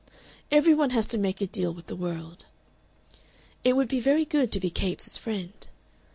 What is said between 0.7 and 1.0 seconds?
one